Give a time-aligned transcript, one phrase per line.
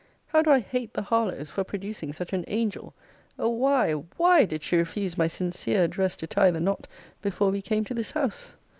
[0.29, 2.95] How do I hate the Harlowes for producing such an angel!
[3.37, 6.87] O why, why, did she refuse my sincere address to tie the knot
[7.21, 8.55] before we came to this house!